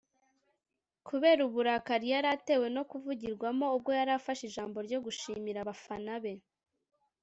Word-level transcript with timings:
kubera 1.07 1.39
uburakari 1.49 2.07
yari 2.13 2.27
atewe 2.35 2.67
no 2.75 2.83
kuvugirwamo 2.89 3.65
ubwo 3.75 3.91
yari 3.99 4.11
afashe 4.19 4.43
ijambo 4.49 4.77
ryo 4.87 4.99
gushimira 5.05 5.57
abafana 5.61 6.13
be 6.23 6.33